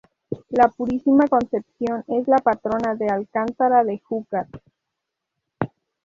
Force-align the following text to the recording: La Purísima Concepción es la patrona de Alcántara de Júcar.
La 0.49 0.67
Purísima 0.67 1.27
Concepción 1.27 2.03
es 2.07 2.27
la 2.27 2.39
patrona 2.39 2.95
de 2.95 3.07
Alcántara 3.07 3.83
de 3.83 3.99
Júcar. 3.99 4.47